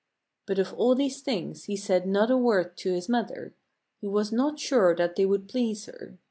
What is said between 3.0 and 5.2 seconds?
mother. He was not sure that